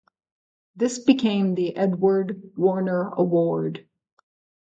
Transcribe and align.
This 0.75 0.97
became 0.97 1.53
the 1.53 1.75
Edward 1.77 2.53
Warner 2.57 3.09
Award. 3.09 3.87